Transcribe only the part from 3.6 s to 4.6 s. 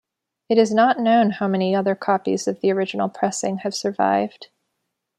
survived.